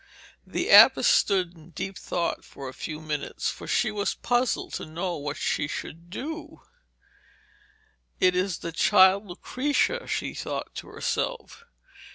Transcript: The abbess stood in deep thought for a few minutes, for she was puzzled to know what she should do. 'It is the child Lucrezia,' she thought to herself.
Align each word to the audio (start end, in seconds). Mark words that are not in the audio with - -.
The 0.47 0.69
abbess 0.69 1.05
stood 1.05 1.53
in 1.53 1.69
deep 1.69 1.95
thought 1.95 2.43
for 2.43 2.67
a 2.67 2.73
few 2.73 2.99
minutes, 2.99 3.51
for 3.51 3.67
she 3.67 3.91
was 3.91 4.15
puzzled 4.15 4.73
to 4.73 4.85
know 4.87 5.15
what 5.17 5.37
she 5.37 5.67
should 5.67 6.09
do. 6.09 6.63
'It 8.19 8.35
is 8.35 8.57
the 8.57 8.71
child 8.71 9.27
Lucrezia,' 9.27 10.07
she 10.07 10.33
thought 10.33 10.73
to 10.73 10.87
herself. 10.87 11.65